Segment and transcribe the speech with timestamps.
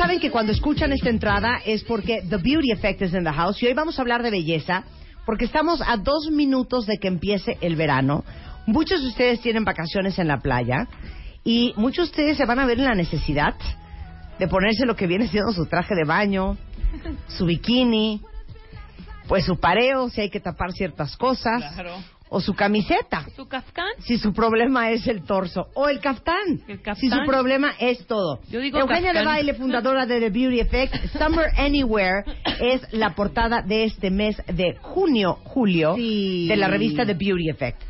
[0.00, 3.62] saben que cuando escuchan esta entrada es porque The Beauty Effect is in the house.
[3.62, 4.82] Y hoy vamos a hablar de belleza
[5.26, 8.24] porque estamos a dos minutos de que empiece el verano.
[8.64, 10.88] Muchos de ustedes tienen vacaciones en la playa
[11.44, 13.54] y muchos de ustedes se van a ver en la necesidad
[14.38, 16.56] de ponerse lo que viene siendo su traje de baño,
[17.28, 18.22] su bikini,
[19.28, 21.62] pues su pareo si hay que tapar ciertas cosas
[22.32, 23.26] o su camiseta.
[23.36, 23.88] ¿Su caftán?
[23.98, 25.66] Si su problema es el torso.
[25.74, 26.60] O el caftán.
[26.68, 26.96] El caftán.
[26.96, 28.40] Si su problema es todo.
[28.50, 29.24] Yo digo Eugenia de.
[29.24, 30.94] Baile, fundadora de The Beauty Effect.
[31.18, 32.24] Summer Anywhere
[32.60, 36.46] es la portada de este mes de junio, julio, Sí.
[36.48, 37.82] de la revista The Beauty Effect.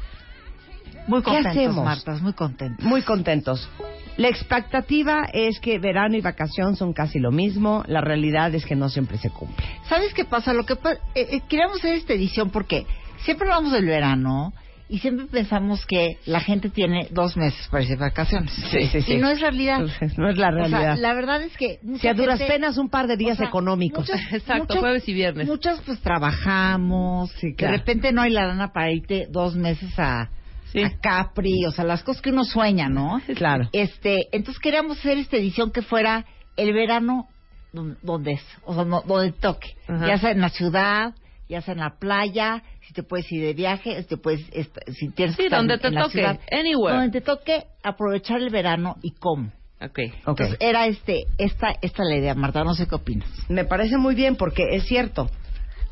[1.06, 1.84] Muy ¿Qué contentos, hacemos?
[1.84, 2.84] Marta, muy contentos.
[2.84, 3.68] Muy contentos.
[4.16, 7.84] La expectativa es que verano y vacación son casi lo mismo.
[7.86, 9.64] La realidad es que no siempre se cumple.
[9.88, 10.52] ¿Sabes qué pasa?
[10.52, 10.98] Lo que pa- eh,
[11.30, 12.86] eh, queríamos hacer esta edición porque
[13.24, 14.52] siempre hablamos del verano
[14.88, 18.50] y siempre pensamos que la gente tiene dos meses para irse de vacaciones.
[18.72, 19.12] Sí, sí, sí.
[19.14, 19.78] Y no es realidad.
[20.16, 20.96] No es la O sea, realidad.
[20.98, 23.46] la verdad es que si a duras gente- penas un par de días o sea,
[23.48, 24.00] económicos.
[24.08, 25.46] muchas- Exacto, muchas- jueves y viernes.
[25.46, 27.72] Muchas pues trabajamos, Sí, claro.
[27.72, 30.30] de repente no hay la lana para irte dos meses a,
[30.72, 30.82] Sí.
[30.82, 33.20] a Capri, o sea, las cosas que uno sueña, ¿no?
[33.36, 33.68] Claro.
[33.72, 36.24] Este, entonces queríamos hacer esta edición que fuera
[36.56, 37.28] el verano
[37.72, 40.06] don- donde es, o sea, no- donde toque, Ajá.
[40.06, 41.14] ya sea en la ciudad,
[41.48, 45.10] ya sea en la playa, si te puedes ir de viaje, si te puedes, si
[45.10, 46.40] tienes que Sí, estar donde en- te en la toque, ciudad.
[46.50, 46.96] anywhere.
[46.96, 49.52] donde te toque aprovechar el verano y cómo.
[49.80, 49.98] Ok.
[50.26, 50.40] Ok.
[50.40, 53.28] Entonces era este, esta, esta la idea, Marta, no sé qué opinas.
[53.48, 55.30] Me parece muy bien porque es cierto.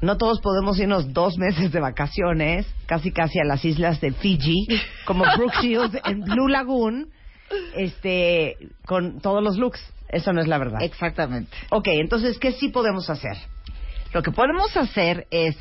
[0.02, 4.66] No todos podemos irnos dos meses de vacaciones, casi casi a las islas de Fiji,
[5.04, 7.10] como Brooke Shields en Blue Lagoon,
[7.76, 9.80] este, con todos los looks.
[10.08, 10.82] Eso no es la verdad.
[10.82, 11.56] Exactamente.
[11.70, 13.36] Ok, entonces, ¿qué sí podemos hacer?
[14.12, 15.56] Lo que podemos hacer es,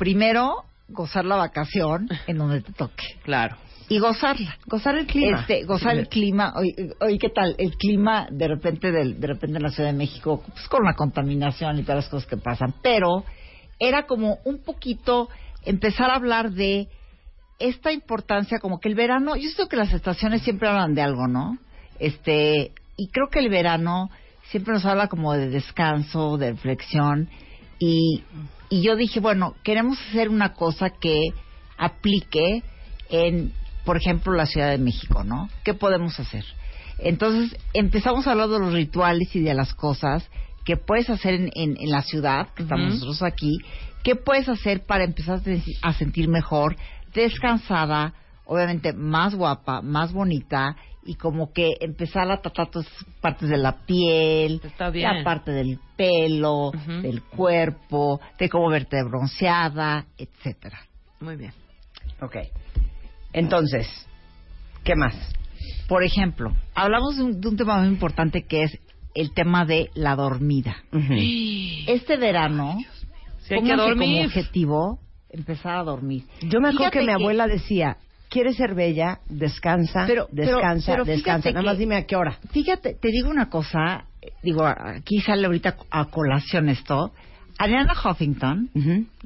[0.00, 3.04] primero, gozar la vacación en donde te toque.
[3.22, 3.56] Claro.
[3.86, 4.56] Y gozarla.
[4.66, 5.40] Gozar el clima.
[5.40, 6.54] Este, gozar el clima.
[6.56, 7.54] Oye, oye, ¿qué tal?
[7.58, 10.94] El clima de repente del, de repente en la Ciudad de México, pues con la
[10.94, 12.72] contaminación y todas las cosas que pasan.
[12.82, 13.24] Pero
[13.78, 15.28] era como un poquito
[15.66, 16.88] empezar a hablar de
[17.58, 21.28] esta importancia, como que el verano, yo sé que las estaciones siempre hablan de algo,
[21.28, 21.58] ¿no?
[21.98, 24.08] Este, y creo que el verano
[24.44, 27.28] siempre nos habla como de descanso, de reflexión.
[27.78, 28.22] Y,
[28.70, 31.28] y yo dije, bueno, queremos hacer una cosa que
[31.76, 32.62] aplique
[33.10, 33.52] en,
[33.84, 35.48] por ejemplo, la Ciudad de México, ¿no?
[35.64, 36.44] ¿Qué podemos hacer?
[36.98, 40.28] Entonces empezamos a hablar de los rituales y de las cosas
[40.64, 43.58] que puedes hacer en, en- en la ciudad, que estamos nosotros aquí,
[44.04, 45.40] qué puedes hacer para empezar
[45.82, 46.76] a sentir mejor,
[47.14, 48.12] descansada,
[48.44, 52.88] obviamente más guapa, más bonita y como que empezar a tratar todas
[53.20, 55.18] partes de la piel, Está bien.
[55.18, 56.72] la parte del pelo,
[57.02, 60.78] del cuerpo, de cómo verte bronceada, etcétera.
[61.20, 61.52] Muy bien.
[62.20, 62.36] Ok.
[63.32, 63.86] Entonces,
[64.84, 65.14] ¿qué más?
[65.88, 68.78] Por ejemplo, hablamos de un, de un tema muy importante que es
[69.14, 70.76] el tema de la dormida.
[70.92, 71.14] Ujú.
[71.86, 72.78] Este verano,
[73.40, 75.00] Si hay que como objetivo
[75.30, 76.24] empezar a dormir.
[76.42, 77.96] Yo me acuerdo Fíjate que mi abuela decía,
[78.30, 79.18] ¿quieres ser bella?
[79.28, 81.50] Descansa, Pero- descansa, pero descansa.
[81.50, 82.38] Nada más dime a qué hora.
[82.52, 84.04] Fíjate, te digo una cosa,
[84.42, 87.12] digo, aquí sale ahorita a colación esto.
[87.58, 88.70] Ariana Huffington,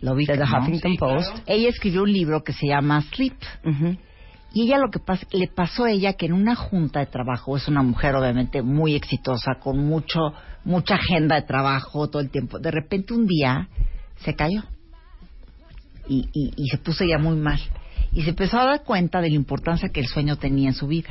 [0.00, 0.58] lo viste, De The ¿no?
[0.58, 1.28] Huffington Sí, Post.
[1.30, 1.42] claro.
[1.46, 3.36] ella escribió un libro que se llama Sleep.
[4.52, 7.56] Y ella lo que pasa, le pasó a ella que en una junta de trabajo,
[7.56, 10.20] es una mujer obviamente muy exitosa, con mucho,
[10.64, 13.68] mucha agenda de trabajo todo el tiempo, de repente un día
[14.16, 14.62] se cayó
[16.08, 17.58] y, y, y se puso ya muy mal.
[18.14, 20.86] Y se empezó a dar cuenta de la importancia que el sueño tenía en su
[20.86, 21.10] vida.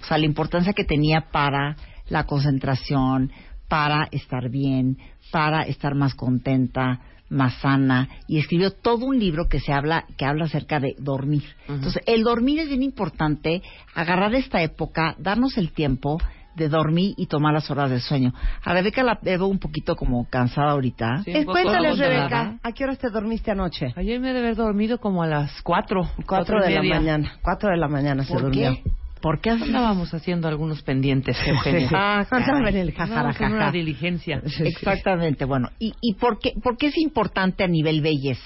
[0.00, 1.76] O sea, la importancia que tenía para
[2.08, 3.30] la concentración,
[3.68, 4.98] para estar bien,
[5.30, 8.08] para estar más contenta, más sana.
[8.28, 11.44] Y escribió todo un libro que se habla, que habla acerca de dormir.
[11.68, 13.62] Entonces, el dormir es bien importante,
[13.94, 16.18] agarrar esta época, darnos el tiempo
[16.54, 18.32] de dormir y tomar las horas de sueño.
[18.64, 21.22] A Rebeca la veo un poquito como cansada ahorita.
[21.24, 21.98] Sí, Eh, cuéntales.
[21.98, 23.92] Rebeca, ¿a qué horas te dormiste anoche?
[23.96, 26.08] Ayer me he de haber dormido como a las cuatro.
[26.26, 27.32] Cuatro de y la mañana.
[27.42, 28.74] Cuatro de la mañana se ¿Por durmió.
[28.74, 28.90] qué?
[29.20, 29.62] ¿Por qué así?
[29.62, 31.88] Andábamos haciendo algunos pendientes, Eugenia.
[31.94, 32.38] Ah, el
[32.76, 33.70] en una jajarajaja.
[33.70, 34.42] diligencia.
[34.60, 38.42] Exactamente, bueno, ¿y, y por, qué, por qué es importante a nivel belleza?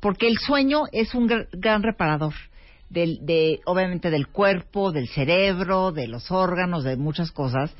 [0.00, 2.32] Porque el sueño es un gr- gran reparador,
[2.90, 7.74] del, de, obviamente del cuerpo, del cerebro, de los órganos, de muchas cosas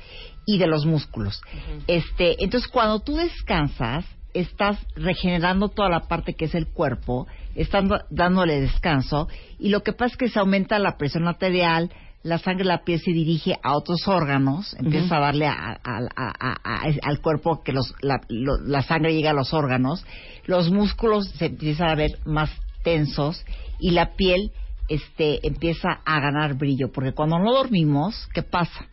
[0.45, 1.41] y de los músculos.
[1.87, 7.25] este, entonces, cuando tú descansas, estás regenerando toda la parte que es el cuerpo,
[7.55, 9.29] estás da- dándole descanso
[9.59, 11.89] y lo que pasa es que se aumenta la presión arterial,
[12.21, 15.99] la sangre de la piel se dirige a otros órganos, empiezas a darle a- a-
[16.15, 20.03] a- a- a- al cuerpo que los, la, lo- la sangre llega a los órganos,
[20.47, 22.49] los músculos se empiezan a ver más
[22.83, 23.45] tensos
[23.79, 24.51] y la piel
[24.87, 28.87] este empieza a ganar brillo, porque cuando no dormimos, ¿qué pasa?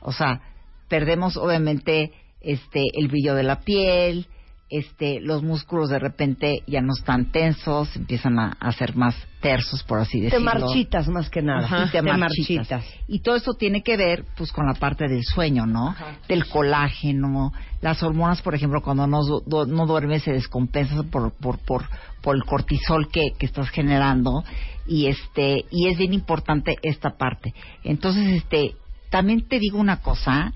[0.00, 0.40] O sea,
[0.88, 4.26] perdemos obviamente este el brillo de la piel,
[4.72, 9.82] este los músculos de repente ya no están tensos, empiezan a, a ser más tersos,
[9.84, 10.44] por así Te decirlo.
[10.46, 11.64] marchitas más que nada.
[11.66, 12.84] Ajá, te, marchitas.
[13.08, 15.94] Y todo esto tiene que ver pues con la parte del sueño, ¿no?
[16.28, 21.58] Del colágeno, las hormonas, por ejemplo, cuando no, du- no duermes se descompensa por, por,
[21.58, 21.84] por,
[22.22, 24.44] por el cortisol que, que estás generando
[24.86, 27.52] y este y es bien importante esta parte.
[27.84, 28.74] Entonces, este
[29.10, 30.52] también te digo una cosa,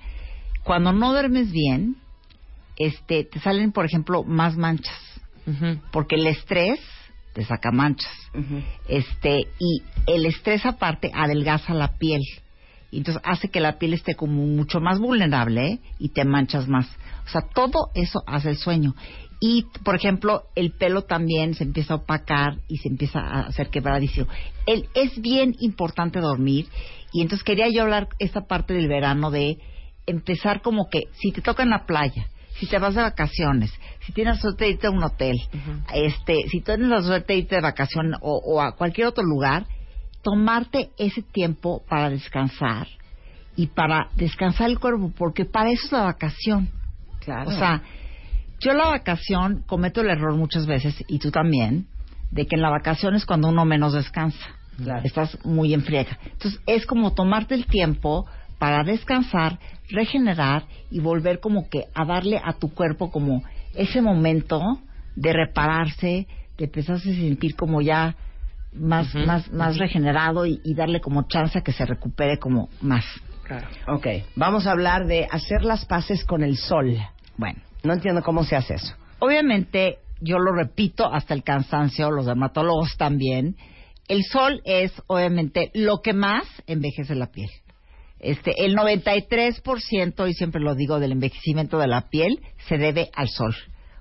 [0.64, 1.96] cuando no duermes bien,
[2.76, 4.98] este te salen, por ejemplo, más manchas,
[5.92, 6.80] porque el estrés
[7.32, 8.12] te saca manchas.
[8.88, 12.22] Este y el estrés aparte adelgaza la piel.
[12.90, 15.78] Y entonces hace que la piel esté como mucho más vulnerable ¿eh?
[15.98, 16.86] y te manchas más.
[17.26, 18.94] O sea todo eso hace el sueño.
[19.38, 23.68] Y por ejemplo el pelo también se empieza a opacar y se empieza a hacer
[23.68, 24.26] quebradizo.
[24.66, 26.68] El, es bien importante dormir.
[27.12, 29.58] Y entonces quería yo hablar esta parte del verano de
[30.06, 34.12] empezar como que si te toca en la playa si te vas de vacaciones, si
[34.12, 35.36] tienes suerte de irte a un hotel,
[35.94, 39.66] este, si tienes la suerte de irte de vacación o, o a cualquier otro lugar,
[40.22, 42.88] tomarte ese tiempo para descansar
[43.56, 46.68] y para descansar el cuerpo, porque para eso es la vacación.
[47.20, 47.48] Claro.
[47.48, 47.82] O sea,
[48.60, 51.86] yo la vacación cometo el error muchas veces, y tú también,
[52.30, 54.46] de que en la vacación es cuando uno menos descansa.
[54.82, 55.02] Claro.
[55.04, 56.18] Estás muy en friega.
[56.24, 58.26] Entonces, es como tomarte el tiempo
[58.58, 59.58] para descansar,
[59.90, 63.42] regenerar y volver como que a darle a tu cuerpo como
[63.74, 64.60] ese momento
[65.14, 66.26] de repararse,
[66.58, 68.16] de empezarse a sentir como ya
[68.72, 73.04] más, más, más regenerado y, y darle como chance a que se recupere como más.
[73.44, 73.68] Claro.
[73.88, 76.96] Ok, vamos a hablar de hacer las paces con el sol.
[77.36, 78.94] Bueno, No entiendo cómo se hace eso.
[79.18, 83.56] obviamente, yo lo repito hasta el cansancio, los dermatólogos también,
[84.08, 87.50] el sol es obviamente lo que más envejece la piel.
[88.18, 93.28] Este, el 93%, y siempre lo digo, del envejecimiento de la piel se debe al
[93.28, 93.54] sol.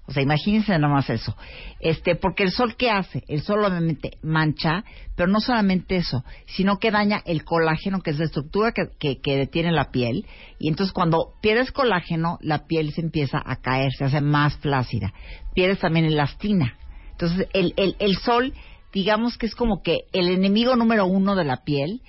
[0.07, 1.35] O sea, imagínense nomás eso.
[1.79, 3.23] Este, porque el sol, ¿qué hace?
[3.27, 4.83] El sol obviamente mancha,
[5.15, 9.19] pero no solamente eso, sino que daña el colágeno, que es la estructura que, que,
[9.19, 10.27] que detiene la piel.
[10.59, 15.11] Y entonces cuando pierdes colágeno, la piel se empieza a caer, se hace más flácida.
[15.55, 16.77] Pierdes también elastina.
[17.11, 18.53] Entonces, el, el, el sol,
[18.93, 22.01] digamos que es como que el enemigo número uno de la piel.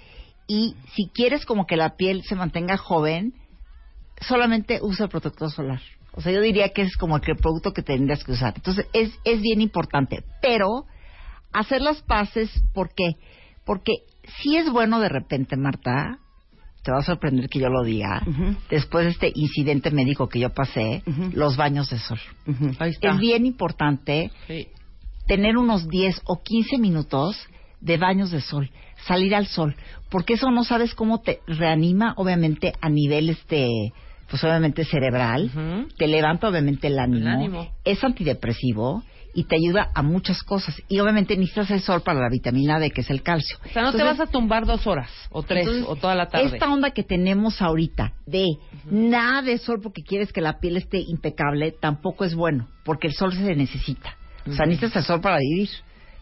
[0.47, 3.35] Y si quieres como que la piel se mantenga joven,
[4.21, 5.81] solamente usa el protector solar.
[6.13, 8.55] O sea, yo diría que es como el que- el producto que tendrías que usar.
[8.57, 10.25] Entonces, es, es bien importante.
[10.41, 10.87] Pero,
[11.53, 13.17] hacer las paces, ¿por qué?
[13.65, 13.93] Porque
[14.43, 16.19] si es bueno de repente, Marta,
[16.83, 18.23] te va a sorprender que yo lo diga,
[18.71, 21.03] después de este incidente médico que yo pasé,
[21.33, 22.21] los baños de sol.
[22.47, 22.71] Ujú.
[22.79, 23.11] Ahí está.
[23.11, 24.69] Es bien importante Sí.
[25.27, 27.37] tener unos 10 o 15 minutos
[27.81, 28.71] de baños de sol,
[29.07, 29.77] salir al sol,
[30.11, 33.93] porque eso no sabes cómo te reanima, obviamente, a nivel, este,
[34.29, 35.51] pues obviamente cerebral,
[35.97, 37.69] te levanta obviamente el ánimo, El ánimo.
[37.85, 39.03] es antidepresivo
[39.35, 40.81] y te ayuda a muchas cosas.
[40.89, 43.59] Y obviamente necesitas el sol para la vitamina D, que es el calcio.
[43.65, 46.29] O sea, no te vas a tumbar dos horas, o tres, entonces, o toda la
[46.29, 46.47] tarde.
[46.47, 48.47] Esta onda que tenemos ahorita de
[48.91, 53.15] nada de sol porque quieres que la piel esté impecable, tampoco es bueno, porque el
[53.15, 54.17] sol se necesita.
[54.47, 55.69] O sea, necesitas el sol para vivir.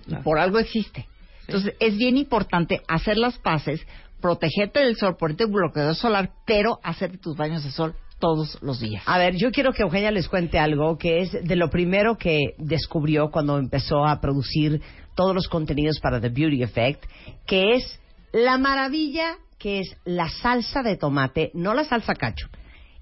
[0.06, 0.22] Claro.
[0.22, 1.06] por algo existe.
[1.46, 3.80] Entonces, es bien importante hacer las paces,
[4.20, 9.02] protegerte del sol, ponerte bloqueador solar, pero hacerte tus baños de sol todos los días.
[9.06, 12.54] A ver, yo quiero que Eugenia les cuente algo que es de lo primero que
[12.58, 14.80] descubrió cuando empezó a producir
[15.14, 17.04] todos los contenidos para The Beauty Effect,
[17.46, 18.00] que es
[18.32, 22.48] la maravilla que es la salsa de tomate, no la salsa cacho,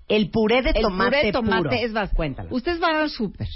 [0.08, 1.72] el puré de El tomate puré de tomate puro.
[1.72, 2.10] es más.
[2.12, 2.48] Cuéntala.
[2.52, 3.48] Ustedes van al súper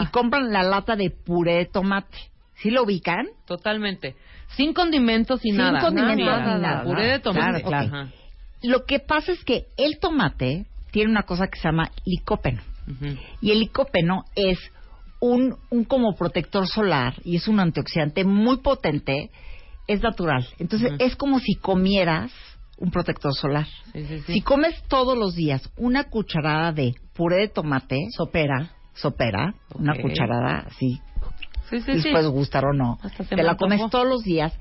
[0.00, 2.16] y compran la lata de puré de tomate.
[2.56, 3.26] ¿Sí lo ubican?
[3.46, 4.16] Totalmente.
[4.56, 5.80] Sin condimentos y Sin nada.
[5.80, 6.84] condimentos nada, ni nada.
[6.84, 7.62] Puré de tomate.
[7.62, 8.10] Claro, claro.
[8.62, 12.62] Lo que pasa es que el tomate tiene una cosa que se llama licópeno.
[12.88, 13.16] Ujú.
[13.42, 14.58] Y el licópeno es
[15.20, 19.30] un, un como protector solar y es un antioxidante muy potente.
[19.86, 20.46] Es natural.
[20.58, 22.32] Entonces es como si comieras
[22.78, 23.66] un protector solar.
[23.92, 24.32] Sí, sí, sí.
[24.34, 28.70] Si comes todos los días una cucharada de puré de tomate, Sopera.
[28.94, 31.00] sopera, una cucharada así,
[31.70, 32.10] sí, sí, les sí.
[32.12, 34.52] puede gustar o no, te la comes todos los días,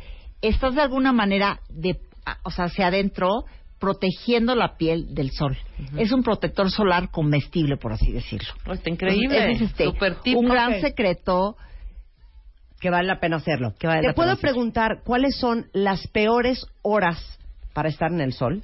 [0.42, 2.00] estás de alguna manera, de,
[2.44, 3.46] o sea, hacia adentro,
[3.80, 5.58] protegiendo la piel del sol.
[5.98, 8.50] Es un protector solar comestible, por así decirlo.
[8.66, 9.52] Oh, Está increíble.
[9.52, 10.38] Es, este, Super tip.
[10.38, 11.56] un gran secreto.
[12.80, 13.74] que vale la pena hacerlo.
[13.78, 17.20] Que vale ¿Te puedo preguntar cuáles son las peores horas
[17.74, 18.64] para estar en el sol?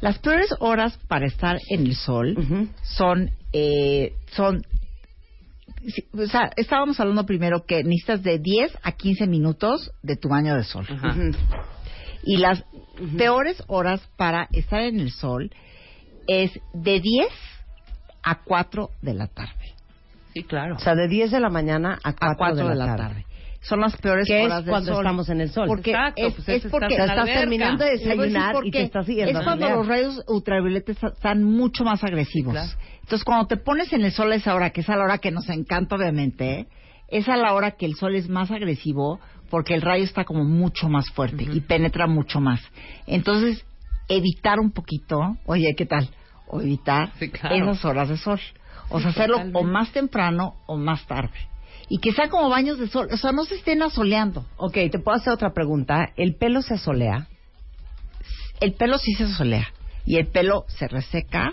[0.00, 2.36] Las peores horas para estar en el sol
[2.82, 4.62] son, eh, son
[6.12, 10.54] o sea, estábamos hablando primero que necesitas de 10 a 15 minutos de tu baño
[10.56, 10.86] de sol.
[10.90, 11.14] Ajá.
[12.24, 12.64] Y las
[13.16, 15.50] peores horas para estar en el sol
[16.26, 17.28] es de 10
[18.22, 19.52] a 4 de la tarde.
[20.34, 20.76] Sí, claro.
[20.76, 23.24] O sea, de 10 de la mañana a 4, A 4 de la, tarde.
[23.62, 25.04] Son las peores Que horas es del cuando sol.
[25.04, 25.66] estamos en el sol.
[25.66, 27.40] Porque Exacto, es, pues es es porque estás alberca.
[27.40, 28.84] terminando de desayunar y te qué.
[28.84, 29.38] estás siguiendo.
[29.38, 32.52] Es cuando los rayos ultravioletas están mucho más agresivos.
[32.54, 32.70] Claro.
[33.06, 35.18] Entonces, cuando te pones en el sol a esa hora, que es a la hora
[35.18, 36.66] que nos encanta, obviamente, ¿eh?
[37.06, 40.42] es a la hora que el sol es más agresivo porque el rayo está como
[40.42, 42.60] mucho más fuerte y penetra mucho más.
[43.06, 43.64] Entonces,
[44.08, 46.10] evitar un poquito, oye, ¿qué tal?
[46.48, 47.54] O evitar Sí, claro.
[47.54, 48.40] esas horas de sol.
[48.88, 49.58] O Sí, sea, hacerlo totalmente.
[49.60, 51.38] o más temprano o más tarde.
[51.88, 53.06] Y que sean como baños de sol.
[53.12, 54.44] O sea, no se estén asoleando.
[54.56, 56.08] Ok, te puedo hacer otra pregunta.
[56.16, 57.28] ¿El pelo se asolea?
[58.60, 59.68] El pelo sí se asolea.
[60.04, 61.52] Y el pelo se reseca.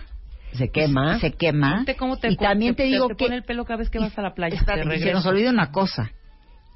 [0.54, 1.20] ¿Se quema?
[1.20, 1.86] Se quema.
[1.98, 3.26] Cómo te y también te, te- digo te que...
[3.26, 4.64] pone el pelo cada vez que vas a la playa.
[5.00, 6.12] Se nos olvida una cosa.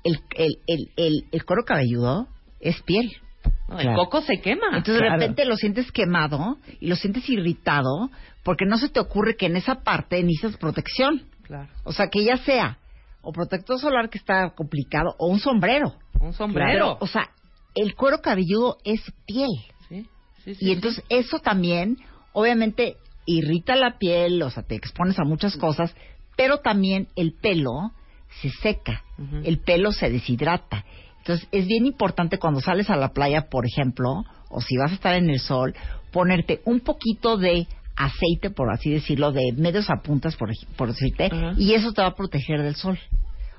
[0.03, 2.27] El, el, el, el, el cuero cabelludo
[2.59, 3.11] es piel.
[3.69, 4.67] No, el coco se quema.
[4.73, 5.13] Entonces claro.
[5.13, 8.09] de repente lo sientes quemado y lo sientes irritado
[8.43, 11.23] porque no se te ocurre que en esa parte necesitas protección.
[11.43, 11.69] Claro.
[11.83, 12.77] O sea, que ya sea
[13.21, 15.93] o protector solar que está complicado o un sombrero.
[16.21, 16.71] Un sombrero.
[16.71, 17.29] Pero, o sea,
[17.75, 19.49] el cuero cabelludo es piel.
[19.89, 20.05] sí,
[20.45, 20.65] sí, sí.
[20.65, 21.97] Y entonces eso también,
[22.33, 22.95] obviamente,
[23.27, 25.93] irrita la piel, o sea, te expones a muchas cosas,
[26.35, 27.91] pero también el pelo
[28.41, 29.03] se seca,
[29.43, 30.83] el pelo se deshidrata.
[31.19, 34.95] Entonces es bien importante cuando sales a la playa, por ejemplo, o si vas a
[34.95, 35.75] estar en el sol,
[36.11, 41.29] ponerte un poquito de aceite, por así decirlo, de medios a puntas, por, por decirte,
[41.57, 42.97] y eso te va a proteger del sol.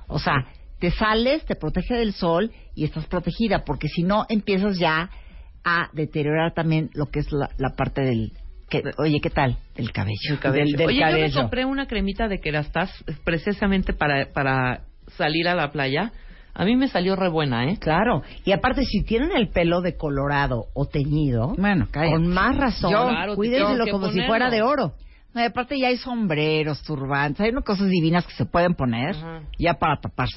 [0.07, 0.47] O sea,
[0.79, 5.11] te sales, te protege del sol y estás protegida, porque si no empiezas ya
[5.65, 8.33] a deteriorar también lo que es la, la parte del...
[8.69, 9.57] Que, oye, ¿qué tal?
[9.75, 10.17] Del cabello.
[10.31, 10.65] El cabello.
[10.65, 12.93] Del- del Oye, yo me compré una cremita de Kerastase
[13.25, 14.83] precisamente para, para
[15.17, 16.13] salir a la playa.
[16.55, 17.79] A mí me salió re buena, ¿eh?
[17.79, 18.23] Claro.
[18.45, 22.13] Y aparte, si tienen el pelo decolorado o teñido, Bueno, cállate.
[22.15, 24.93] con más razón, Claro, cuídenselo como si fuera de oro.
[25.35, 29.11] No, y aparte ya hay sombreros, turbantes, hay unas cosas divinas que se pueden poner
[29.15, 29.43] Ajá.
[29.59, 30.37] ya para taparse.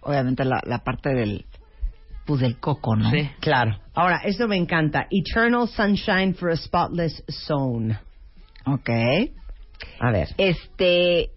[0.00, 1.44] Obviamente la, la parte del
[2.30, 3.10] pues del coco, ¿no?
[3.10, 3.28] Sí.
[3.40, 3.76] Claro.
[3.92, 5.08] Ahora, esto me encanta.
[5.10, 7.98] Eternal Sunshine for a Spotless Zone.
[8.66, 8.88] Ok.
[9.98, 10.28] A ver.
[10.38, 11.30] Este,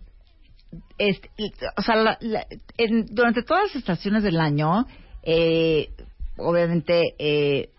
[1.00, 1.30] este,
[1.76, 2.46] o sea, la- la-
[2.78, 4.86] en- durante todas las estaciones del año,
[5.24, 5.90] eh,
[6.38, 7.70] obviamente, eh,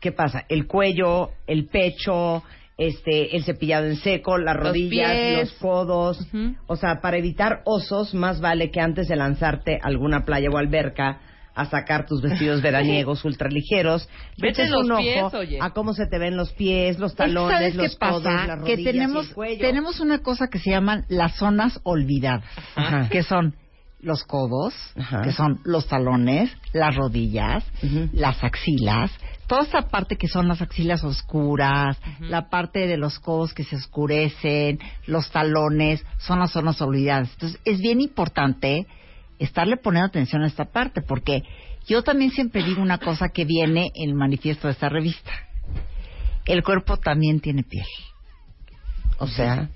[0.00, 0.44] ¿Qué pasa?
[0.48, 2.42] El cuello, el pecho,
[2.86, 5.38] este, el cepillado en seco, las Los rodillas, pies.
[5.40, 6.26] los codos.
[6.66, 10.56] O sea, para evitar osos, más vale que antes de lanzarte a alguna playa o
[10.58, 11.20] alberca
[11.54, 14.08] a sacar tus vestidos veraniegos ultraligeros,
[14.38, 15.58] Vete los un pies, ojo oye.
[15.60, 18.46] a cómo se te ven los pies, los talones, ¿Sabes los qué pasa?
[18.46, 19.60] las rodillas tenemos, el cuello.
[19.60, 23.08] tenemos una cosa que se llaman las zonas olvidadas, Ajá.
[23.10, 23.54] que son
[24.00, 25.20] los codos, Ajá.
[25.22, 27.64] que son los talones, las rodillas,
[28.14, 29.10] las axilas,
[29.52, 33.76] toda esa parte que son las axilas oscuras, la parte de los codos que se
[33.76, 37.30] oscurecen, los talones, son las zonas olvidadas.
[37.34, 38.86] Entonces, es bien importante
[39.38, 41.42] estarle poniendo atención a esta parte, porque
[41.86, 45.30] yo también siempre digo una cosa que viene en el manifiesto de esta revista.
[46.46, 47.84] El cuerpo también tiene piel.
[49.18, 49.68] O sea,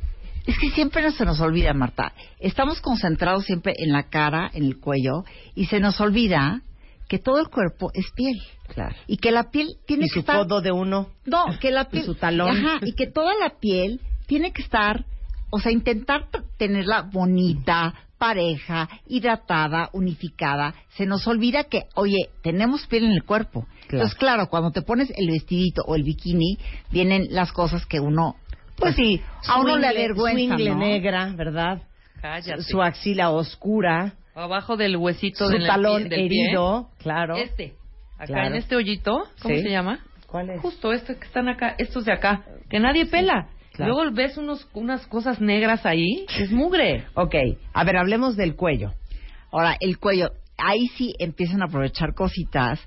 [0.46, 2.14] Es que siempre no se nos olvida, Marta.
[2.40, 6.62] Estamos concentrados siempre en la cara, en el cuello, y se nos olvida
[7.08, 8.36] que todo el cuerpo es piel.
[8.74, 8.94] claro.
[9.06, 10.36] Y que la piel tiene Y que su estar...
[10.38, 11.08] codo de uno.
[11.24, 12.04] No, que la Y piel...
[12.04, 12.56] su talón.
[12.56, 15.04] Ajá, y que toda la piel tiene que estar...
[15.50, 16.26] O sea, intentar
[16.58, 20.74] tenerla bonita, pareja, hidratada, unificada.
[20.96, 23.60] Se nos olvida que, oye, tenemos piel en el cuerpo.
[23.62, 23.84] Claro.
[24.04, 26.58] Entonces, claro, cuando te pones el vestidito o el bikini,
[26.90, 28.34] vienen las cosas que uno...
[28.76, 30.78] Pues sí, a uno le avergüenza, swingle ¿no?
[30.78, 31.82] negra, ¿verdad?
[32.20, 32.62] Cállate.
[32.62, 36.44] Su axila oscura, Abajo del huesito su del talón del pie.
[36.46, 37.36] herido, claro.
[37.36, 37.74] Este.
[38.16, 38.46] Acá Claro.
[38.48, 39.24] en este hoyito.
[39.42, 39.62] ¿Cómo Sí.
[39.62, 40.00] se llama?
[40.26, 40.60] ¿Cuál es?
[40.60, 41.74] Justo estos que están acá.
[41.78, 42.44] Estos de acá.
[42.70, 43.48] Que nadie pela.
[43.72, 43.92] claro.
[43.92, 46.24] Luego ves unos, unas cosas negras ahí.
[46.38, 47.04] Es mugre.
[47.14, 47.34] Ok,
[47.74, 48.92] a ver, hablemos del cuello.
[49.52, 52.80] Ahora, el cuello, ahí sí empiezan a aprovechar cositas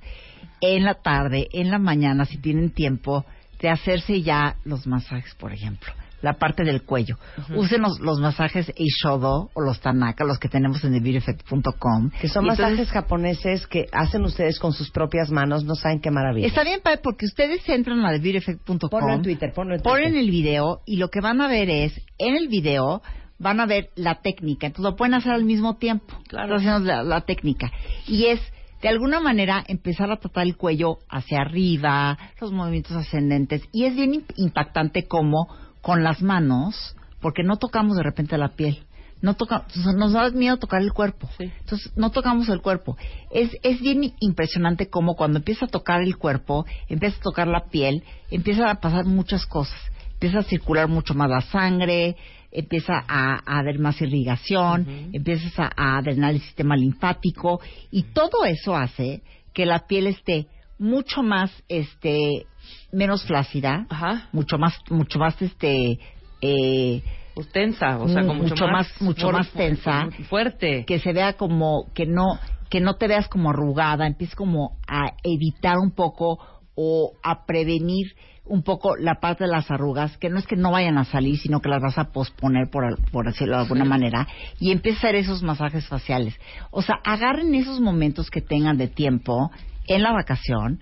[0.62, 3.24] en la tarde, en la mañana, si tienen tiempo,
[3.62, 5.92] de hacerse ya los masajes, por ejemplo.
[6.22, 7.16] La parte del cuello.
[7.56, 12.10] Usen los, los masajes Eishodo o los Tanaka, los que tenemos en TheBeautyEffect.com.
[12.20, 16.00] Que son Y entonces, masajes japoneses que hacen ustedes con sus propias manos, no saben
[16.02, 16.48] qué maravilla.
[16.48, 18.90] Está bien, padre, porque ustedes entran a TheBeautyEffect.com.
[18.90, 19.92] Ponlo en Twitter, ponlo en Twitter.
[20.04, 23.02] ponen el video y lo que van a ver es, en el video,
[23.38, 24.68] van a ver la técnica.
[24.68, 26.14] Entonces lo pueden hacer al mismo tiempo.
[26.28, 26.58] Claro.
[26.82, 27.72] La, la técnica.
[28.08, 28.42] Y es,
[28.82, 33.62] de alguna manera, empezar a tratar el cuello hacia arriba, los movimientos ascendentes.
[33.72, 35.48] Y es bien imp- impactante como
[35.82, 38.84] con las manos, porque no tocamos de repente la piel.
[39.22, 39.66] no toca,
[39.98, 41.30] nos da miedo tocar el cuerpo.
[41.40, 42.96] Entonces, no tocamos el cuerpo.
[43.32, 47.66] Es, es bien impresionante cómo cuando empieza a tocar el cuerpo, empieza a tocar la
[47.66, 49.78] piel, empieza a pasar muchas cosas.
[50.14, 52.16] Empieza a circular mucho más la sangre,
[52.52, 57.60] empieza a, haber más irrigación, empiezas a, a drenar el sistema linfático
[57.92, 59.22] y todo eso hace
[59.54, 62.46] que la piel esté mucho más este
[62.92, 63.88] menos flácida,
[64.32, 66.00] mucho más mucho más este
[66.42, 71.86] eh, pues tensa, o sea, mucho, más, mucho más tensa, fuerte, que se vea como
[71.94, 72.38] que no
[72.70, 76.40] que no te veas como arrugada, empieces como a evitar un poco
[76.76, 78.14] o a prevenir
[78.46, 81.38] un poco la parte de las arrugas, que no es que no vayan a salir,
[81.38, 84.28] sino que las vas a posponer, por, por decirlo de alguna manera,
[84.60, 86.36] y empieza a hacer esos masajes faciales.
[86.72, 89.52] O sea, agarren esos momentos que tengan de tiempo
[89.88, 90.80] en la vacación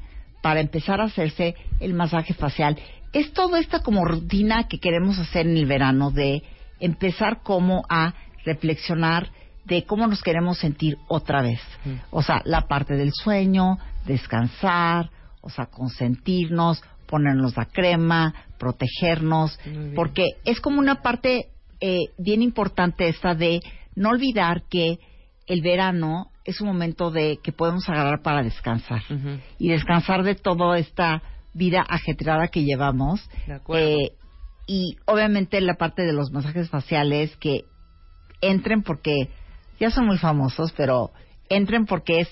[0.47, 2.77] para empezar a hacerse el masaje facial.
[3.11, 6.41] Es toda esta como rutina que queremos hacer en el verano de
[6.79, 8.13] empezar como a
[8.45, 9.29] reflexionar
[9.65, 11.59] de cómo nos queremos sentir otra vez.
[11.83, 11.95] Mm.
[12.11, 15.09] O sea, la parte del sueño, descansar,
[15.41, 19.59] o sea, consentirnos, ponernos la crema, protegernos,
[19.95, 21.49] porque es como una parte
[21.81, 23.59] eh, bien importante esta de
[23.95, 24.97] no olvidar que
[25.45, 29.03] el verano es un momento de que podemos agarrar para descansar
[29.59, 31.21] y descansar de toda esta
[31.53, 33.29] vida ajetreada que llevamos.
[33.75, 34.13] Eh,
[34.65, 37.65] y obviamente la parte de los masajes faciales que
[38.41, 39.29] entren porque
[39.79, 41.11] ya son muy famosos, pero
[41.49, 42.29] entren porque es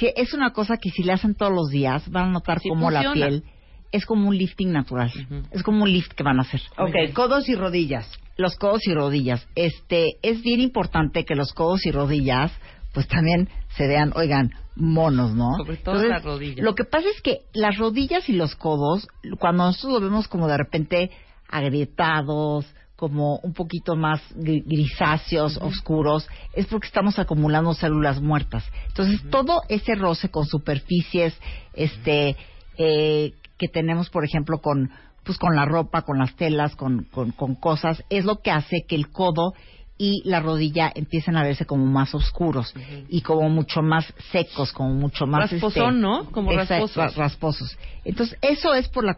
[0.00, 3.14] es una cosa que si le hacen todos los días van a notar como la
[3.14, 3.44] piel
[3.92, 5.10] es como un lifting natural.
[5.50, 6.60] Es como un lift que van a hacer.
[6.76, 8.06] Ok, codos y rodillas.
[8.36, 9.48] Los codos y rodillas.
[9.54, 12.52] Este, es bien importante que los codos y rodillas
[12.96, 15.54] pues también se vean, oigan, monos, ¿no?
[15.58, 16.64] Sobre todo las rodillas.
[16.64, 19.06] Lo que pasa es que las rodillas y los codos,
[19.38, 21.10] cuando nosotros lo vemos como de repente
[21.46, 22.64] agrietados,
[22.96, 28.64] como un poquito más grisáceos, oscuros, es porque estamos acumulando células muertas.
[28.86, 31.38] Entonces, todo ese roce con superficies,
[31.74, 32.34] este,
[32.78, 34.90] eh, que tenemos, por ejemplo, con,
[35.22, 38.86] pues, con la ropa, con las telas, con, con, con cosas, es lo que hace
[38.88, 39.52] que el codo
[39.98, 42.74] y la rodilla empiezan a verse como más oscuros
[43.08, 46.30] y como mucho más secos, como mucho más rasposón, este, ¿no?
[46.32, 47.16] Como rasposos.
[47.16, 47.78] rasposos.
[48.04, 49.16] Entonces, eso es por la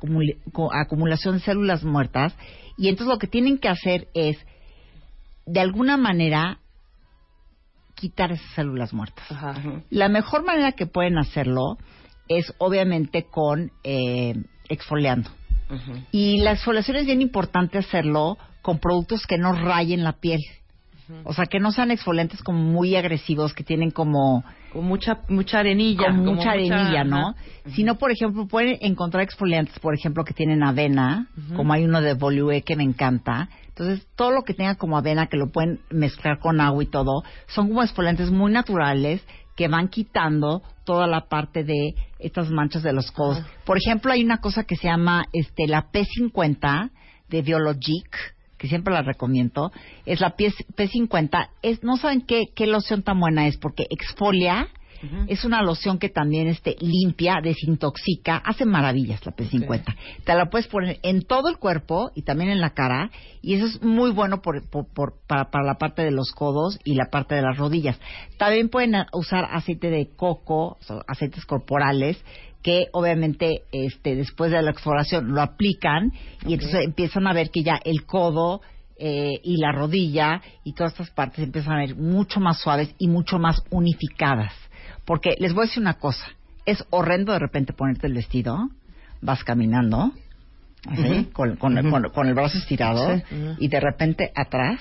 [0.72, 2.34] acumulación de células muertas
[2.76, 4.38] y entonces lo que tienen que hacer es
[5.46, 6.60] de alguna manera
[7.94, 9.26] quitar esas células muertas.
[9.90, 11.78] La mejor manera que pueden hacerlo
[12.28, 14.34] es obviamente con eh,
[14.68, 15.30] exfoliando.
[16.12, 20.40] Y la exfoliación es bien importante hacerlo con productos que no rayen la piel.
[21.24, 24.44] O sea, que no sean exfoliantes como muy agresivos, que tienen como...
[24.72, 26.10] Con mucha, mucha arenilla.
[26.12, 27.34] mucha arenilla, ¿no?
[27.74, 32.14] Sino, por ejemplo, pueden encontrar exfoliantes, por ejemplo, que tienen avena, como hay uno de
[32.14, 33.48] Volue que me encanta.
[33.68, 37.22] Entonces, todo lo que tenga como avena, que lo pueden mezclar con agua y todo,
[37.46, 39.24] son como exfoliantes muy naturales
[39.56, 43.42] que van quitando toda la parte de estas manchas de los codos.
[43.64, 46.90] Por ejemplo, hay una cosa que se llama este la P50
[47.28, 49.72] de Biologic, que siempre la recomiendo,
[50.04, 51.48] es la P50.
[51.62, 54.68] Es, no saben qué, qué loción tan buena es, porque exfolia,
[55.28, 59.94] es una loción que también este, limpia, desintoxica, hace maravillas la P50.
[60.24, 63.66] Te la puedes poner en todo el cuerpo y también en la cara, y eso
[63.66, 64.62] es muy bueno por,
[65.26, 67.98] para, para, la parte de los codos y la parte de las rodillas.
[68.38, 72.22] También pueden usar aceite de coco, aceites corporales,
[72.62, 76.12] que obviamente este, después de la exploración lo aplican
[76.44, 78.60] y entonces empiezan a ver que ya el codo
[78.98, 83.06] eh, y la rodilla y todas estas partes empiezan a ver mucho más suaves y
[83.06, 84.52] mucho más unificadas.
[85.08, 86.26] Porque les voy a decir una cosa,
[86.66, 88.68] es horrendo de repente ponerte el vestido,
[89.22, 90.12] vas caminando,
[91.32, 93.18] con, con, el brazo estirado
[93.58, 94.80] y de repente atrás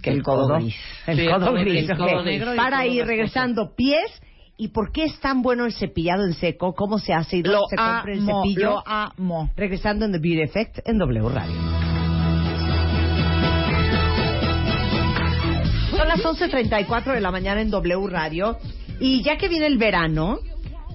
[0.00, 0.74] que el, codo, gris.
[1.06, 1.86] El codo gris.
[2.56, 4.10] Para ir regresando, pies
[4.60, 6.74] ¿Y por qué es tan bueno el cepillado en seco?
[6.74, 7.36] ¿Cómo se hace?
[7.36, 8.70] ¿Y dónde se compra el cepillo?
[8.70, 9.52] Lo amo.
[9.54, 11.54] Regresando en The Beauty Effect en W Radio.
[15.90, 18.58] Son las 11.34 de la mañana en W Radio.
[19.00, 20.38] Y ya que viene el verano,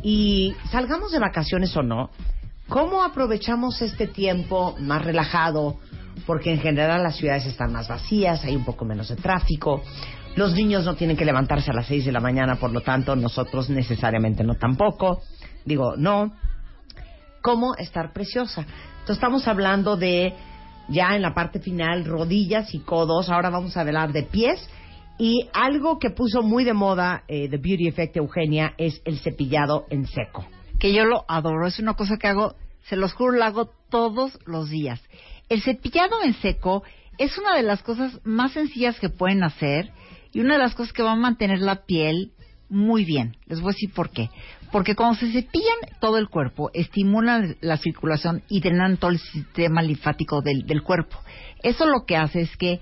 [0.03, 2.09] y salgamos de vacaciones o no,
[2.67, 5.79] ¿cómo aprovechamos este tiempo más relajado?
[6.27, 9.81] Porque en general las ciudades están más vacías, hay un poco menos de tráfico.
[10.35, 13.15] Los niños no tienen que levantarse a las 6 de la mañana, por lo tanto,
[13.15, 15.21] nosotros necesariamente no tampoco.
[15.63, 16.33] Digo, no.
[17.41, 18.61] ¿Cómo estar preciosa?
[18.61, 20.33] Entonces estamos hablando de,
[20.89, 23.29] ya en la parte final, rodillas y codos.
[23.29, 24.67] Ahora vamos a hablar de pies.
[25.17, 29.85] Y algo que puso muy de moda eh, The Beauty Effect Eugenia es el cepillado
[29.89, 30.45] en seco.
[30.79, 31.67] Que yo lo adoro.
[31.67, 35.01] Es una cosa que hago, se los juro, lo hago todos los días.
[35.49, 36.83] El cepillado en seco
[37.17, 39.91] es una de las cosas más sencillas que pueden hacer
[40.31, 42.31] y una de las cosas que va a mantener la piel
[42.69, 43.37] muy bien.
[43.45, 44.29] Les voy a decir por qué.
[44.71, 49.83] Porque cuando se cepillan todo el cuerpo, estimulan la circulación y drenan todo el sistema
[49.83, 51.19] linfático del, del cuerpo.
[51.61, 52.81] Eso lo que hace es que,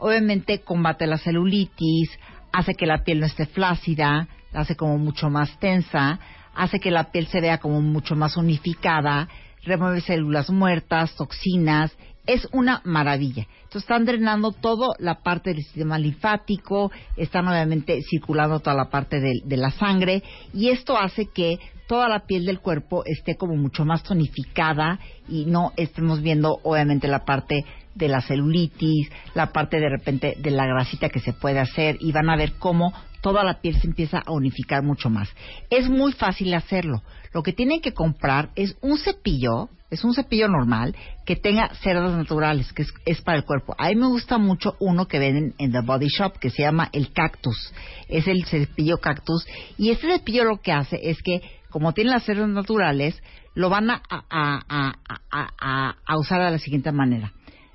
[0.00, 2.10] obviamente, combate la celulitis,
[2.52, 6.18] hace que la piel no esté flácida, la hace como mucho más tensa,
[6.54, 9.28] hace que la piel se vea como mucho más unificada,
[9.62, 13.46] remueve células muertas, toxinas, es una maravilla.
[13.62, 19.20] Entonces están drenando toda la parte del sistema linfático, están obviamente circulando toda la parte
[19.20, 21.58] de, de, la sangre y esto hace que
[21.88, 27.08] toda la piel del cuerpo esté como mucho más tonificada y no estemos viendo obviamente
[27.08, 31.58] la parte de la celulitis, la parte de repente de la grasita que se puede
[31.58, 35.28] hacer y van a ver cómo toda la piel se empieza a unificar mucho más.
[35.68, 37.02] Es muy fácil hacerlo.
[37.32, 42.16] Lo que tienen que comprar es un cepillo, es un cepillo normal que tenga cerdas
[42.16, 43.74] naturales, que es, para el cuerpo.
[43.78, 46.88] A mí me gusta mucho uno que venden en The Body Shop que se llama
[46.92, 47.72] el Cactus.
[48.08, 49.46] Es el cepillo Cactus
[49.78, 53.22] y este cepillo lo que hace es que como tiene las cerdas naturales,
[53.54, 54.94] lo van a, a,
[55.30, 57.32] a, a usar de la siguiente manera.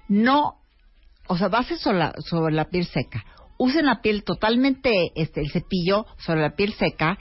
[0.07, 0.55] No,
[1.27, 3.25] o sea, base sobre la, piel seca
[3.57, 7.17] usen la piel totalmente, este, el cepillo sobre la piel seca,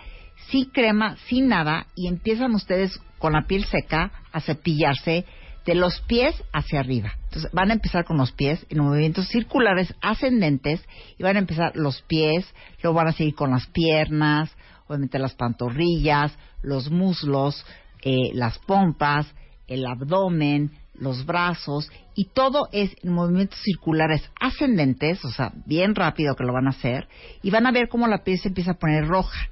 [0.51, 5.25] sin crema, sin nada, y empiezan ustedes con la piel seca a cepillarse
[5.64, 7.12] de los pies hacia arriba.
[7.25, 10.85] Entonces van a empezar con los pies en movimientos circulares ascendentes
[11.16, 12.47] y van a empezar los pies,
[12.83, 14.55] luego van a seguir con las piernas,
[14.87, 17.64] obviamente las pantorrillas, los muslos,
[18.03, 19.27] eh, las pompas,
[19.66, 26.37] el abdomen, los brazos y todo es en movimientos circulares ascendentes, o sea, bien rápido
[26.37, 27.09] que lo van a hacer,
[27.42, 29.48] y van a ver cómo la piel se empieza a poner roja.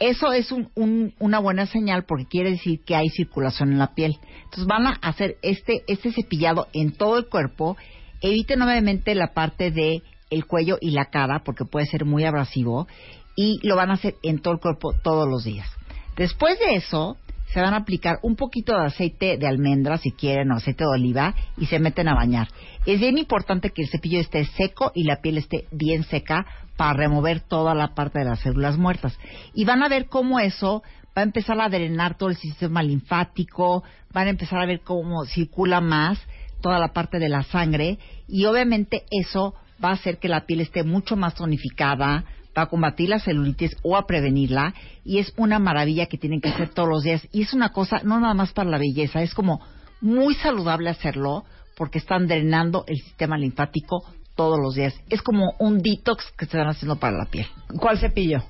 [0.00, 3.94] Eso es un, un, una buena señal porque quiere decir que hay circulación en la
[3.94, 4.18] piel.
[4.44, 7.76] Entonces van a hacer este, este cepillado en todo el cuerpo.
[8.20, 12.88] Eviten obviamente la parte de el cuello y la cara porque puede ser muy abrasivo
[13.36, 15.68] y lo van a hacer en todo el cuerpo todos los días.
[16.16, 17.16] Después de eso,
[17.54, 20.90] se van a aplicar un poquito de aceite de almendra, si quieren, o aceite de
[20.90, 22.48] oliva, y se meten a bañar.
[22.84, 26.94] Es bien importante que el cepillo esté seco y la piel esté bien seca para
[26.94, 29.16] remover toda la parte de las células muertas.
[29.54, 30.82] Y van a ver cómo eso
[31.16, 35.24] va a empezar a drenar todo el sistema linfático, van a empezar a ver cómo
[35.24, 36.18] circula más
[36.60, 40.60] toda la parte de la sangre y obviamente eso va a hacer que la piel
[40.60, 42.24] esté mucho más tonificada,
[42.56, 46.48] va a combatir la celulitis o a prevenirla y es una maravilla que tienen que
[46.48, 49.34] hacer todos los días y es una cosa no nada más para la belleza, es
[49.34, 49.60] como
[50.00, 51.44] muy saludable hacerlo
[51.76, 54.04] porque están drenando el sistema linfático
[54.36, 54.94] todos los días.
[55.10, 57.46] Es como un detox que se están haciendo para la piel.
[57.78, 58.42] ¿Cuál cepillo?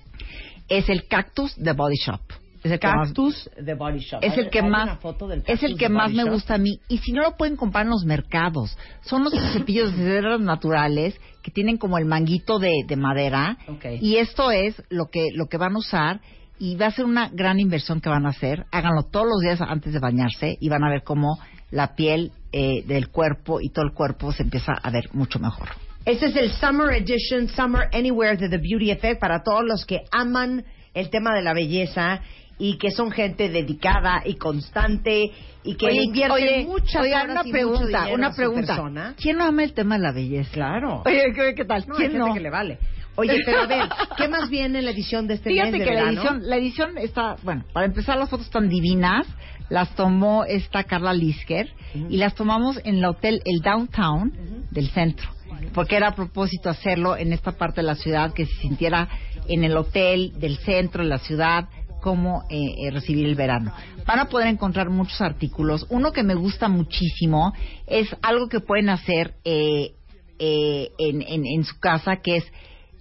[0.69, 2.21] Es el Cactus de Body Shop.
[2.64, 4.20] Es el cactus de Body Shop.
[4.22, 4.98] Es el que más,
[5.46, 6.81] es el que más me gusta a mí.
[6.88, 11.20] Y si no lo pueden comprar en los mercados, son los cepillos de cederas naturales
[11.42, 13.59] que tienen como el manguito de, de madera.
[13.68, 13.98] Okay.
[14.00, 16.20] Y esto es lo que lo que van a usar
[16.59, 18.64] y va a ser una gran inversión que van a hacer.
[18.72, 21.38] Háganlo todos los días antes de bañarse y van a ver cómo
[21.70, 25.68] la piel eh, del cuerpo y todo el cuerpo se empieza a ver mucho mejor.
[26.07, 30.03] Este es el Summer Edition, Summer Anywhere de The Beauty Effect para todos los que
[30.11, 32.20] aman el tema de la belleza
[32.59, 35.31] y que son gente dedicada y constante
[35.64, 38.31] y que oye, invierte oye, muchas oye, horas una y pregunta, mucho dinero una a
[38.31, 39.14] su pregunta.
[39.21, 40.51] ¿Quién no ama el tema de la belleza?
[40.53, 41.03] Claro.
[41.05, 41.85] Oye, ¿qué, qué tal?
[41.87, 42.35] No, hay ¿Quién gente no?
[42.35, 42.79] que le vale.
[43.17, 45.87] Oye, pero a ver, ¿qué más viene en la edición de este Fíjate mes de
[45.87, 49.27] que la edición, la edición está, bueno, para empezar las fotos están divinas,
[49.69, 51.71] las tomó esta Carla Lisker
[52.09, 54.33] y las tomamos en el hotel, el downtown
[54.71, 55.29] del centro,
[55.73, 59.09] porque era a propósito hacerlo en esta parte de la ciudad, que se sintiera
[59.49, 61.69] en el hotel del centro de la ciudad,
[62.05, 63.73] cómo eh, eh, recibir el verano.
[64.07, 65.87] Van a poder encontrar muchos artículos.
[65.88, 67.55] Uno que me gusta muchísimo
[67.87, 69.95] es algo que pueden hacer eh,
[70.38, 72.45] eh, en, en, en su casa, que es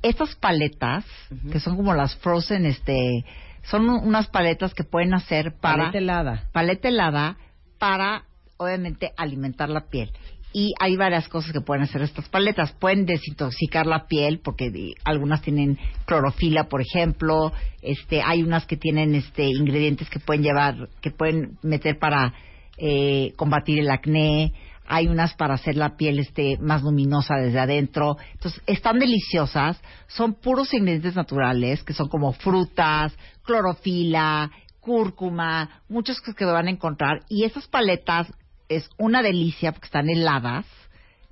[0.03, 1.03] estas paletas,
[1.51, 3.25] que son como las frozen, este,
[3.63, 6.49] son unas paletas que pueden hacer para Paleta helada.
[6.53, 7.37] paleta helada
[7.79, 8.23] para,
[8.55, 10.11] obviamente, alimentar la piel.
[10.55, 12.71] Y hay varias cosas que pueden hacer estas paletas.
[12.73, 17.51] Pueden desintoxicar la piel porque algunas tienen clorofila, por ejemplo.
[17.81, 22.35] Este, hay unas que tienen este ingredientes que pueden llevar, que pueden meter para
[22.77, 24.53] eh, combatir el acné.
[24.85, 28.17] Hay unas para hacer la piel este más luminosa desde adentro.
[28.33, 29.81] Entonces, están deliciosas.
[30.07, 33.11] Son puros ingredientes naturales, que son como frutas,
[33.41, 37.21] clorofila, cúrcuma, muchas cosas que van a encontrar.
[37.27, 38.31] Y esas paletas
[38.75, 40.65] es una delicia porque están heladas,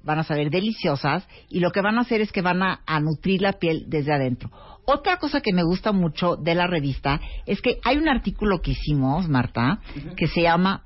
[0.04, 3.00] van a saber deliciosas y lo que van a hacer es que van a, a
[3.00, 4.50] nutrir la piel desde adentro.
[4.86, 8.72] Otra cosa que me gusta mucho de la revista es que hay un artículo que
[8.72, 9.80] hicimos, Marta,
[10.18, 10.84] que se llama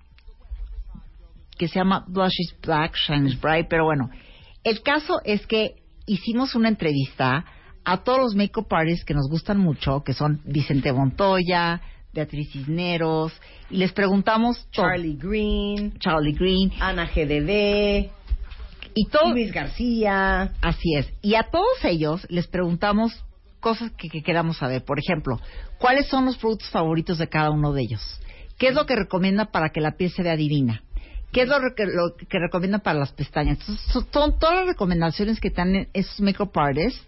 [1.58, 4.10] que se llama Blush is Black, Shine is Bright, pero bueno,
[4.65, 7.46] el caso es que hicimos una entrevista
[7.86, 11.82] a todos los make-up artists que nos gustan mucho, que son Vicente Montoya,
[12.15, 13.34] Beatriz Cisneros,
[13.69, 14.88] y les preguntamos todo.
[14.88, 18.10] Charlie Green, Charlie Green, Ana GDD,
[18.95, 20.54] y todo, Luis García.
[20.62, 21.13] Así es.
[21.21, 23.12] Y a todos ellos les preguntamos
[23.60, 24.86] cosas que, que queramos saber.
[24.86, 25.39] Por ejemplo,
[25.78, 28.21] ¿cuáles son los productos favoritos de cada uno de ellos?
[28.58, 30.82] ¿Qué es lo que recomienda para que la piel se vea divina?
[31.34, 33.60] ¿Qué es lo que, lo que recomiendan para las pestañas?
[33.60, 37.06] Entonces, son, son todas las recomendaciones que tienen esos makeup artists,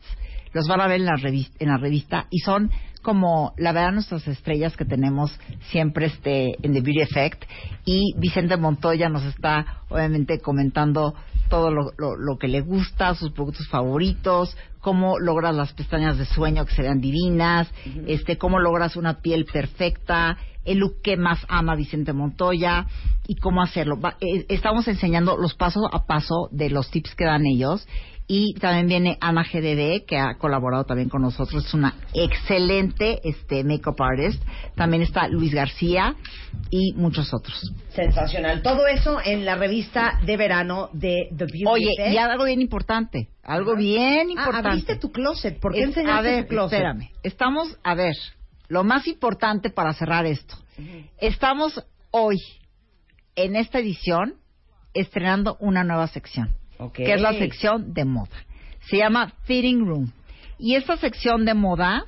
[0.51, 2.69] los van a ver en la, revista, en la revista y son
[3.07, 5.31] como la verdad nuestras estrellas que tenemos
[5.71, 7.45] siempre este en The Beauty Effect
[7.85, 11.15] y Vicente Montoya nos está obviamente comentando
[11.49, 16.23] todo lo, lo, lo que le gusta, sus productos favoritos, cómo logras las pestañas de
[16.23, 17.69] sueño que sean divinas,
[18.07, 22.85] este, cómo logras una piel perfecta, el look que más ama Vicente Montoya
[23.27, 23.99] y cómo hacerlo.
[23.99, 27.85] Va- eh, estamos enseñando los pasos a paso de los tips que dan ellos
[28.29, 33.63] y también viene Ana GDD que ha colaborado también con nosotros, es una excelente este
[33.65, 34.41] makeup artist.
[34.75, 36.15] También está Luis García
[36.69, 37.73] y muchos otros.
[37.89, 38.61] Sensacional.
[38.61, 42.13] Todo eso en la revista de verano de The Beauty Oye, Effect.
[42.13, 44.69] y algo bien importante, algo bien Ah, importante.
[44.69, 45.59] abriste tu closet.
[45.59, 46.73] ¿Por qué Es- enseñaste a ver, tu closet?
[46.77, 47.09] espérame.
[47.23, 48.13] Estamos, a ver,
[48.67, 50.55] lo más importante para cerrar esto.
[51.19, 52.37] Estamos hoy,
[53.35, 54.35] en esta edición,
[54.93, 56.93] estrenando una nueva sección, Ok.
[56.95, 58.35] que es la sección de moda.
[58.89, 60.11] Se llama Fitting Room.
[60.59, 62.05] Y esta sección de moda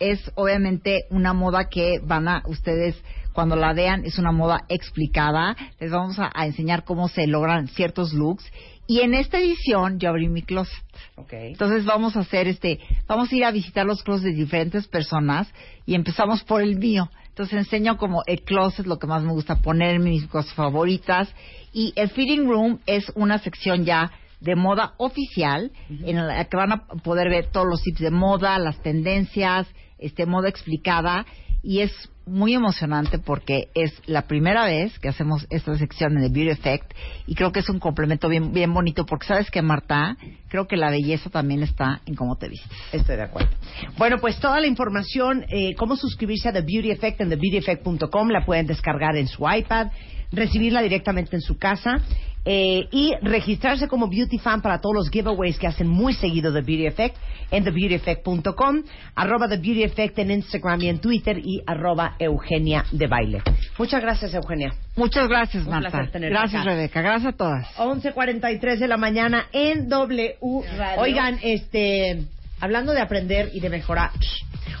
[0.00, 3.00] es obviamente una moda que van a ustedes
[3.32, 5.56] cuando la vean es una moda explicada.
[5.78, 8.44] Les vamos a, a enseñar cómo se logran ciertos looks.
[8.86, 10.82] Y en esta edición yo abrí mi closet.
[11.14, 11.32] Ok.
[11.32, 15.48] Entonces vamos a hacer este, vamos a ir a visitar los closets de diferentes personas
[15.86, 17.08] y empezamos por el mío.
[17.28, 21.32] Entonces enseño como el closet, lo que más me gusta poner, mis cosas favoritas.
[21.72, 24.10] Y el fitting room es una sección ya
[24.40, 28.58] de moda oficial en la que van a poder ver todos los tips de moda,
[28.58, 29.68] las tendencias,
[30.00, 31.26] este moda explicada
[31.62, 31.92] y es
[32.26, 36.92] muy emocionante porque es la primera vez que hacemos esta sección en The Beauty Effect
[37.26, 40.16] y creo que es un complemento bien bien bonito porque sabes que Marta,
[40.48, 42.70] creo que la belleza también está en cómo te vistes.
[42.92, 43.50] Estoy de acuerdo.
[43.98, 48.44] Bueno, pues toda la información, eh, cómo suscribirse a The Beauty Effect en TheBeautyEffect.com, la
[48.44, 49.88] pueden descargar en su iPad,
[50.30, 52.00] recibirla directamente en su casa
[52.44, 56.62] eh, y registrarse como Beauty Fan para todos los giveaways que hacen muy seguido The
[56.62, 57.16] Beauty Effect
[57.50, 58.82] en TheBeautyEffect.com,
[59.14, 63.42] arroba The Beauty Effect en Instagram y en Twitter y arroba Eugenia de Baile.
[63.76, 64.72] Muchas gracias, Eugenia.
[64.96, 66.08] Muchas gracias, Un Marta.
[66.12, 66.70] Gracias, acá.
[66.70, 67.02] Rebeca.
[67.02, 67.66] Gracias a todas.
[67.76, 70.36] 11.43 de la mañana en W
[70.78, 71.00] Radio.
[71.00, 72.24] Oigan, este,
[72.60, 74.12] hablando de aprender y de mejorar,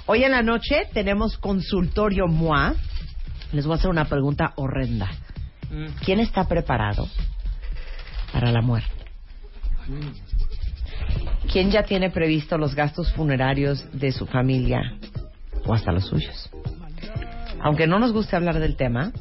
[0.06, 2.74] hoy en la noche tenemos consultorio MOA.
[3.52, 5.10] Les voy a hacer una pregunta horrenda.
[5.70, 5.86] Mm.
[6.04, 7.06] ¿Quién está preparado
[8.32, 8.90] para la muerte?
[11.52, 14.80] ¿Quién ya tiene previsto los gastos funerarios de su familia
[15.64, 16.50] o hasta los suyos?
[17.62, 19.12] Aunque no nos guste hablar del tema,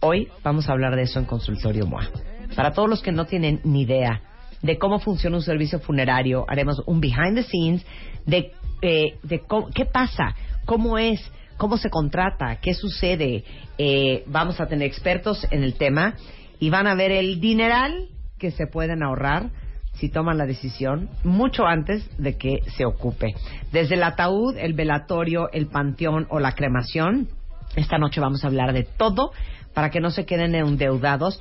[0.00, 2.08] hoy vamos a hablar de eso en Consultorio MOA.
[2.54, 4.22] Para todos los que no tienen ni idea
[4.62, 7.84] de cómo funciona un servicio funerario, haremos un behind the scenes
[8.26, 10.34] de, eh, de cómo- qué pasa,
[10.66, 11.20] cómo es,
[11.56, 13.44] cómo se contrata, qué sucede.
[13.78, 16.14] Eh, vamos a tener expertos en el tema
[16.60, 19.50] y van a ver el dineral que se pueden ahorrar
[19.94, 23.34] si toman la decisión mucho antes de que se ocupe.
[23.72, 27.28] Desde el ataúd, el velatorio, el panteón o la cremación,
[27.76, 29.32] esta noche vamos a hablar de todo
[29.74, 31.40] para que no se queden endeudados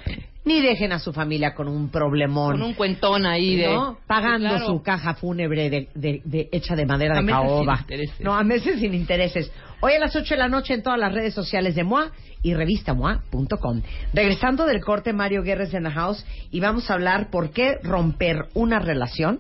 [0.50, 2.52] ni dejen a su familia con un problemón.
[2.54, 3.68] Con un cuentón ahí de...
[3.74, 3.98] ¿no?
[4.08, 4.66] Pagando Claro.
[4.66, 7.78] su caja fúnebre de, de- de- hecha de madera A de meses sin caoba.
[7.80, 8.20] intereses.
[8.22, 9.52] No, a meses sin intereses.
[9.82, 12.54] Hoy a las 8 de la noche en todas las redes sociales de MOA y
[12.54, 13.82] revistamoa.com.
[14.14, 18.48] Regresando del corte, Mario Guerres en the house y vamos a hablar por qué romper
[18.54, 19.40] una relación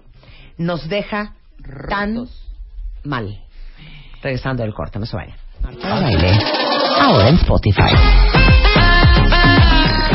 [0.57, 1.33] nos deja
[1.89, 2.47] tan Rotos.
[3.03, 3.39] mal.
[4.21, 5.37] Regresando del corte, no se vayan.
[7.01, 8.38] Ahora en Spotify.